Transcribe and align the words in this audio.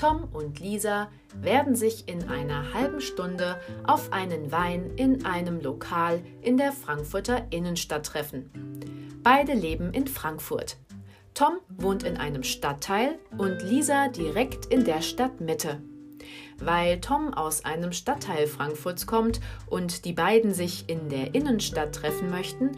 Tom 0.00 0.28
und 0.32 0.60
Lisa 0.60 1.10
werden 1.34 1.76
sich 1.76 2.08
in 2.08 2.26
einer 2.30 2.72
halben 2.72 3.02
Stunde 3.02 3.60
auf 3.86 4.14
einen 4.14 4.50
Wein 4.50 4.92
in 4.96 5.26
einem 5.26 5.60
Lokal 5.60 6.22
in 6.40 6.56
der 6.56 6.72
Frankfurter 6.72 7.48
Innenstadt 7.50 8.06
treffen. 8.06 8.50
Beide 9.22 9.52
leben 9.52 9.92
in 9.92 10.06
Frankfurt. 10.06 10.78
Tom 11.34 11.58
wohnt 11.68 12.02
in 12.04 12.16
einem 12.16 12.44
Stadtteil 12.44 13.18
und 13.36 13.62
Lisa 13.62 14.08
direkt 14.08 14.64
in 14.72 14.86
der 14.86 15.02
Stadtmitte. 15.02 15.82
Weil 16.58 17.02
Tom 17.02 17.34
aus 17.34 17.66
einem 17.66 17.92
Stadtteil 17.92 18.46
Frankfurts 18.46 19.06
kommt 19.06 19.40
und 19.66 20.06
die 20.06 20.14
beiden 20.14 20.54
sich 20.54 20.88
in 20.88 21.10
der 21.10 21.34
Innenstadt 21.34 21.94
treffen 21.94 22.30
möchten, 22.30 22.70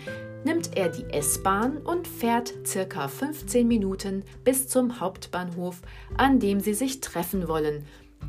nimmt 0.45 0.77
er 0.77 0.89
die 0.89 1.05
S-Bahn 1.11 1.79
und 1.79 2.09
fährt 2.09 2.55
circa 2.67 3.09
15 3.09 3.67
Minuten 3.67 4.25
bis 4.45 4.69
zum 4.69 5.01
Hauptbahnhof, 5.01 5.83
an 6.17 6.39
dem 6.39 6.61
sie 6.61 6.75
sich 6.75 7.01
treffen 7.01 7.49
wollen, 7.49 7.85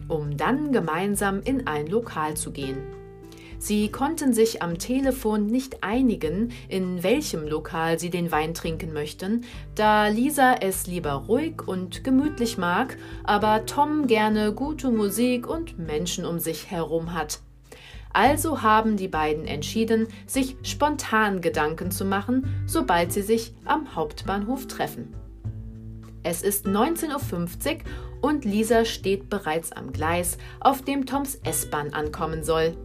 um 0.07 0.37
dann 0.37 0.71
gemeinsam 0.71 1.41
in 1.41 1.67
ein 1.67 1.87
Lokal 1.87 2.35
zu 2.35 2.51
gehen. 2.51 2.77
Sie 3.63 3.89
konnten 3.89 4.33
sich 4.33 4.61
am 4.61 4.77
Telefon 4.77 5.47
nicht 5.47 5.85
einigen, 5.85 6.51
in 6.67 7.01
welchem 7.01 7.47
Lokal 7.47 7.97
sie 7.97 8.09
den 8.09 8.29
Wein 8.29 8.53
trinken 8.53 8.91
möchten, 8.91 9.45
da 9.73 10.07
Lisa 10.07 10.55
es 10.59 10.85
lieber 10.85 11.13
ruhig 11.13 11.65
und 11.65 12.03
gemütlich 12.03 12.57
mag, 12.57 12.97
aber 13.23 13.65
Tom 13.65 14.07
gerne 14.07 14.51
gute 14.51 14.91
Musik 14.91 15.47
und 15.47 15.79
Menschen 15.79 16.25
um 16.25 16.39
sich 16.39 16.71
herum 16.71 17.13
hat. 17.13 17.39
Also 18.13 18.61
haben 18.61 18.95
die 18.95 19.07
beiden 19.07 19.45
entschieden, 19.45 20.07
sich 20.27 20.55
spontan 20.61 21.41
Gedanken 21.41 21.89
zu 21.89 22.05
machen, 22.05 22.63
sobald 22.67 23.11
sie 23.11 23.23
sich 23.23 23.53
am 23.65 23.95
Hauptbahnhof 23.95 24.67
treffen. 24.67 25.13
Es 26.21 26.43
ist 26.43 26.67
19.50 26.67 27.09
Uhr 27.09 27.79
und 28.21 28.45
Lisa 28.45 28.85
steht 28.85 29.29
bereits 29.29 29.71
am 29.71 29.91
Gleis, 29.91 30.37
auf 30.59 30.83
dem 30.83 31.07
Toms 31.07 31.39
S-Bahn 31.43 31.91
ankommen 31.93 32.43
soll. 32.43 32.77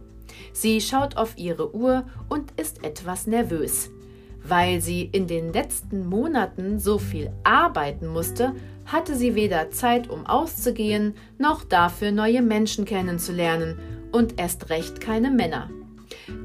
Sie 0.51 0.81
schaut 0.81 1.15
auf 1.15 1.37
ihre 1.37 1.73
Uhr 1.73 2.05
und 2.27 2.51
ist 2.59 2.83
etwas 2.83 3.27
nervös. 3.27 3.91
Weil 4.43 4.81
sie 4.81 5.03
in 5.03 5.27
den 5.27 5.53
letzten 5.53 6.07
Monaten 6.07 6.79
so 6.79 6.97
viel 6.97 7.31
arbeiten 7.43 8.07
musste, 8.07 8.53
hatte 8.85 9.15
sie 9.15 9.35
weder 9.35 9.69
Zeit, 9.69 10.09
um 10.09 10.25
auszugehen, 10.25 11.13
noch 11.37 11.63
dafür 11.63 12.11
neue 12.11 12.41
Menschen 12.41 12.85
kennenzulernen 12.85 13.77
und 14.11 14.39
erst 14.39 14.69
recht 14.69 15.01
keine 15.01 15.31
Männer. 15.31 15.69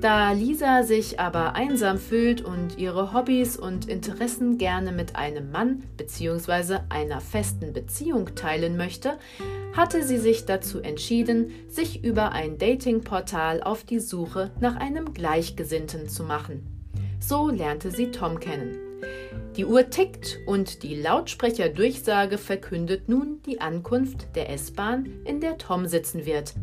Da 0.01 0.33
Lisa 0.33 0.83
sich 0.83 1.21
aber 1.21 1.55
einsam 1.55 1.99
fühlt 1.99 2.43
und 2.43 2.79
ihre 2.79 3.13
Hobbys 3.13 3.57
und 3.57 3.89
Interessen 3.89 4.59
gerne 4.59 4.93
mit 4.93 5.17
einem 5.17 5.51
Mann 5.51 5.85
bzw. 5.97 6.81
einer 6.89 7.21
festen 7.21 7.73
Beziehung 7.73 8.35
teilen 8.35 8.77
möchte, 8.77 9.19
hatte 9.75 10.03
sie 10.03 10.19
sich 10.19 10.45
dazu 10.45 10.81
entschieden, 10.81 11.51
sich 11.69 12.05
über 12.05 12.33
ein 12.33 12.59
Datingportal 12.59 13.63
auf 13.63 13.85
die 13.85 14.01
Suche 14.01 14.51
nach 14.61 14.77
einem 14.77 15.15
Gleichgesinnten 15.15 16.09
zu 16.09 16.25
machen. 16.25 16.91
So 17.21 17.49
lernte 17.49 17.91
sie 17.91 18.11
Tom 18.11 18.41
kennen. 18.41 18.79
Die 19.57 19.65
Uhr 19.65 19.89
tickt 19.89 20.41
und 20.47 20.83
die 20.83 20.97
Lautsprecherdurchsage 20.97 22.39
verkündet 22.39 23.09
nun 23.09 23.41
die 23.47 23.61
Ankunft 23.61 24.35
der 24.35 24.51
S-Bahn, 24.51 25.21
in 25.25 25.41
der 25.41 25.59
Tom 25.59 25.87
sitzen 25.87 26.27
wird. 26.27 26.55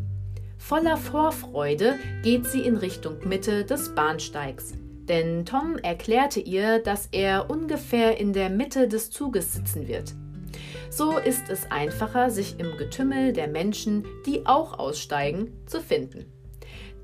Voller 0.64 0.96
Vorfreude 0.96 1.98
geht 2.22 2.46
sie 2.46 2.60
in 2.60 2.76
Richtung 2.76 3.16
Mitte 3.28 3.64
des 3.64 3.96
Bahnsteigs. 3.96 4.74
Denn 5.08 5.44
Tom 5.44 5.76
erklärte 5.76 6.38
ihr, 6.38 6.78
dass 6.78 7.08
er 7.10 7.50
ungefähr 7.50 8.18
in 8.18 8.32
der 8.32 8.48
Mitte 8.48 8.86
des 8.86 9.10
Zuges 9.10 9.52
sitzen 9.52 9.88
wird. 9.88 10.14
So 10.88 11.18
ist 11.18 11.50
es 11.50 11.68
einfacher, 11.70 12.30
sich 12.30 12.60
im 12.60 12.76
Getümmel 12.78 13.32
der 13.32 13.48
Menschen, 13.48 14.06
die 14.24 14.46
auch 14.46 14.78
aussteigen, 14.78 15.52
zu 15.66 15.80
finden. 15.80 16.26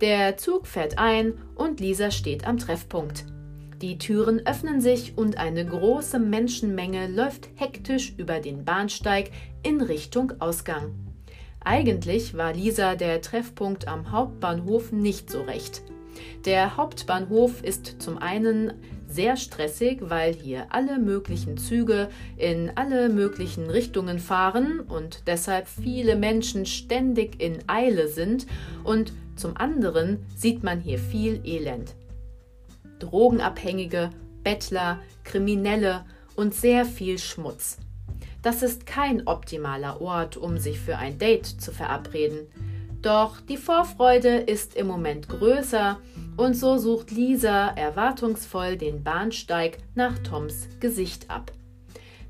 Der 0.01 0.37
Zug 0.37 0.69
fährt 0.69 0.97
ein 0.97 1.35
und 1.57 1.81
Lisa 1.81 2.13
steht 2.13 2.47
am 2.47 2.59
Treffpunkt. 2.59 3.27
Die 3.83 3.99
Türen 3.99 4.47
öffnen 4.47 4.81
sich 4.81 5.19
und 5.19 5.37
eine 5.37 5.67
große 5.67 6.21
Menschenmenge 6.21 7.09
läuft 7.09 7.51
hektisch 7.57 8.15
über 8.17 8.39
den 8.39 8.65
Bahnsteig 8.65 9.33
in 9.65 9.81
Richtung 9.81 10.33
Ausgang. 10.39 11.08
Eigentlich 11.61 12.37
war 12.37 12.53
Lisa 12.53 12.95
der 12.95 13.21
Treffpunkt 13.21 13.89
am 13.89 14.11
Hauptbahnhof 14.11 14.93
nicht 14.93 15.31
so 15.31 15.43
recht. 15.43 15.83
Der 16.45 16.77
Hauptbahnhof 16.77 17.63
ist 17.63 18.01
zum 18.01 18.19
einen 18.19 18.73
sehr 19.07 19.37
stressig, 19.37 19.99
weil 20.03 20.35
hier 20.35 20.67
alle 20.71 20.99
möglichen 20.99 21.57
Züge 21.57 22.09
in 22.37 22.71
alle 22.75 23.09
möglichen 23.09 23.71
Richtungen 23.71 24.19
fahren 24.19 24.81
und 24.81 25.27
deshalb 25.27 25.67
viele 25.67 26.17
Menschen 26.17 26.67
ständig 26.67 27.41
in 27.41 27.59
Eile 27.69 28.09
sind 28.09 28.47
und 28.85 29.13
zum 29.37 29.57
anderen 29.57 30.27
sieht 30.37 30.63
man 30.63 30.81
hier 30.81 30.99
viel 30.99 31.41
Elend. 31.45 31.95
Drogenabhängige, 32.99 34.11
Bettler, 34.43 35.01
Kriminelle 35.25 36.05
und 36.37 36.55
sehr 36.55 36.85
viel 36.85 37.19
Schmutz. 37.19 37.79
Das 38.49 38.63
ist 38.63 38.87
kein 38.87 39.27
optimaler 39.27 40.01
Ort, 40.01 40.39
um 40.39 40.57
sich 40.57 40.81
für 40.81 40.97
ein 40.97 41.19
Date 41.19 41.45
zu 41.45 41.71
verabreden. 41.71 42.47
Doch 43.03 43.43
die 43.43 43.59
Vorfreude 43.59 44.39
ist 44.39 44.75
im 44.75 44.87
Moment 44.87 45.29
größer 45.29 45.99
und 46.39 46.55
so 46.55 46.79
sucht 46.79 47.11
Lisa 47.11 47.69
erwartungsvoll 47.69 48.79
den 48.79 49.05
Bahnsteig 49.05 49.77
nach 49.95 50.19
Toms 50.21 50.67
Gesicht 50.81 51.29
ab. 51.29 51.53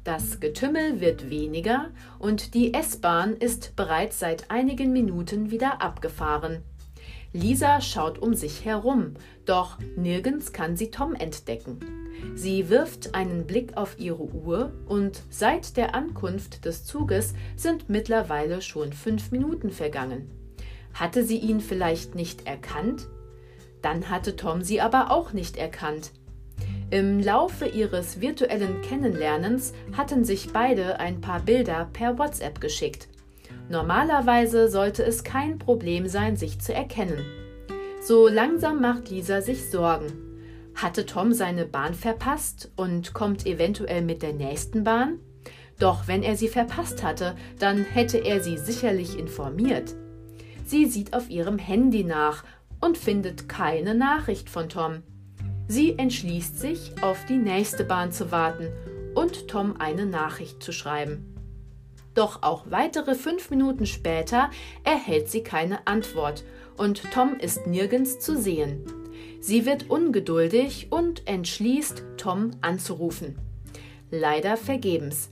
Das 0.03 0.41
Getümmel 0.41 1.01
wird 1.01 1.31
weniger 1.31 1.91
und 2.19 2.53
die 2.55 2.75
S-Bahn 2.75 3.37
ist 3.37 3.77
bereits 3.77 4.19
seit 4.19 4.50
einigen 4.50 4.93
Minuten 4.93 5.53
wieder 5.53 5.81
abgefahren. 5.81 6.65
Lisa 7.33 7.81
schaut 7.81 8.19
um 8.19 8.34
sich 8.34 8.65
herum, 8.65 9.15
doch 9.44 9.78
nirgends 9.97 10.53
kann 10.53 10.77
sie 10.77 10.91
Tom 10.91 11.15
entdecken. 11.15 11.78
Sie 12.34 12.69
wirft 12.71 13.15
einen 13.15 13.47
Blick 13.47 13.77
auf 13.77 13.99
ihre 13.99 14.22
Uhr 14.22 14.72
und 14.87 15.22
seit 15.28 15.77
der 15.77 15.94
Ankunft 15.94 16.65
des 16.65 16.84
Zuges 16.84 17.34
sind 17.55 17.88
mittlerweile 17.88 18.62
schon 18.62 18.93
fünf 18.93 19.31
Minuten 19.31 19.71
vergangen. 19.71 20.31
Hatte 20.94 21.22
sie 21.22 21.38
ihn 21.38 21.61
vielleicht 21.61 22.15
nicht 22.15 22.47
erkannt? 22.47 23.06
Dann 23.83 24.09
hatte 24.09 24.34
Tom 24.34 24.62
sie 24.62 24.81
aber 24.81 25.11
auch 25.11 25.33
nicht 25.33 25.56
erkannt. 25.56 26.12
Im 26.91 27.21
Laufe 27.21 27.67
ihres 27.67 28.21
virtuellen 28.21 28.81
Kennenlernens 28.81 29.75
hatten 29.97 30.25
sich 30.25 30.53
beide 30.53 30.99
ein 30.99 31.21
paar 31.21 31.41
Bilder 31.41 31.91
per 31.93 32.19
WhatsApp 32.19 32.61
geschickt. 32.61 33.09
Normalerweise 33.69 34.69
sollte 34.69 35.05
es 35.05 35.25
kein 35.25 35.59
Problem 35.59 36.09
sein, 36.09 36.37
sich 36.37 36.61
zu 36.61 36.73
erkennen. 36.73 37.25
So 38.01 38.29
langsam 38.29 38.81
macht 38.81 39.11
Lisa 39.11 39.43
sich 39.43 39.71
Sorgen. 39.71 40.12
Hatte 40.75 41.05
Tom 41.05 41.33
seine 41.33 41.67
Bahn 41.67 41.95
verpasst 41.95 42.71
und 42.77 43.12
kommt 43.12 43.47
eventuell 43.47 44.03
mit 44.03 44.23
der 44.23 44.33
nächsten 44.33 44.84
Bahn? 44.84 45.19
Doch 45.79 46.09
wenn 46.09 46.23
er 46.23 46.37
sie 46.37 46.49
verpasst 46.49 47.03
hatte, 47.03 47.37
dann 47.59 47.84
hätte 47.84 48.19
er 48.19 48.41
sie 48.41 48.59
sicherlich 48.59 49.19
informiert. 49.19 49.95
Sie 50.65 50.87
sieht 50.87 51.15
auf 51.15 51.29
ihrem 51.31 51.59
Handy 51.59 52.05
nach 52.05 52.45
und 52.81 52.97
findet 52.97 53.49
keine 53.49 53.95
Nachricht 53.95 54.49
von 54.49 54.69
Tom. 54.69 55.03
Sie 55.67 55.99
entschließt 55.99 56.59
sich, 56.59 56.95
auf 57.03 57.27
die 57.27 57.37
nächste 57.37 57.85
Bahn 57.85 58.12
zu 58.12 58.31
warten 58.33 58.69
und 59.15 59.49
Tom 59.49 59.77
eine 59.79 60.06
Nachricht 60.06 60.62
zu 60.62 60.73
schreiben. 60.73 61.28
Doch 62.19 62.43
auch 62.43 62.65
weitere 62.69 63.15
fünf 63.15 63.49
Minuten 63.49 63.87
später 63.87 64.51
erhält 64.83 65.29
sie 65.29 65.45
keine 65.45 65.87
Antwort 65.87 66.43
und 66.77 67.01
Tom 67.12 67.37
ist 67.39 67.69
nirgends 67.69 68.19
zu 68.19 68.37
sehen. 68.37 68.83
Sie 69.41 69.65
wird 69.65 69.89
ungeduldig 69.89 70.89
und 70.91 71.29
entschließt, 71.29 72.03
Tom 72.17 72.50
anzurufen. 72.61 73.38
Leider 74.11 74.56
vergebens. 74.56 75.31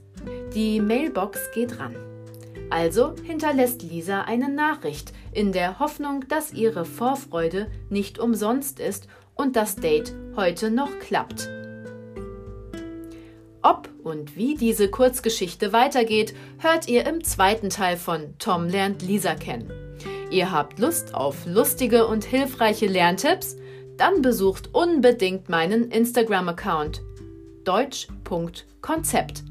Die 0.55 0.79
Mailbox 0.79 1.51
geht 1.53 1.77
ran. 1.77 1.93
Also 2.69 3.15
hinterlässt 3.21 3.83
Lisa 3.83 4.21
eine 4.21 4.47
Nachricht 4.47 5.11
in 5.33 5.51
der 5.51 5.79
Hoffnung, 5.79 6.23
dass 6.29 6.53
ihre 6.53 6.85
Vorfreude 6.85 7.69
nicht 7.89 8.17
umsonst 8.17 8.79
ist 8.79 9.09
und 9.35 9.57
das 9.57 9.75
Date 9.75 10.15
heute 10.37 10.71
noch 10.71 10.99
klappt. 10.99 11.56
Ob 13.69 13.89
und 14.01 14.37
wie 14.37 14.55
diese 14.55 14.89
Kurzgeschichte 14.89 15.73
weitergeht, 15.73 16.33
hört 16.59 16.87
ihr 16.87 17.05
im 17.05 17.21
zweiten 17.21 17.69
Teil 17.69 17.97
von 17.97 18.33
Tom 18.39 18.69
lernt 18.69 19.01
Lisa 19.01 19.35
kennen. 19.35 19.69
Ihr 20.31 20.53
habt 20.53 20.79
Lust 20.79 21.13
auf 21.13 21.45
lustige 21.45 22.07
und 22.07 22.23
hilfreiche 22.23 22.87
Lerntipps? 22.87 23.57
Dann 23.97 24.21
besucht 24.21 24.69
unbedingt 24.73 25.49
meinen 25.49 25.91
Instagram-Account 25.91 27.01
deutsch.konzept. 27.65 29.43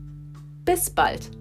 Bis 0.64 0.88
bald! 0.88 1.35